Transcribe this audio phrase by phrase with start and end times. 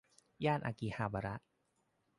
[0.45, 1.35] ย่านอากิฮาบาระ